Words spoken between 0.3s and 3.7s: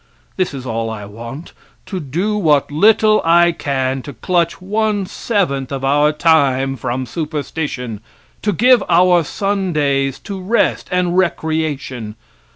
This is all I want: To do what little I